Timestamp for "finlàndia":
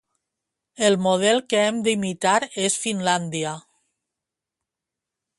2.85-3.51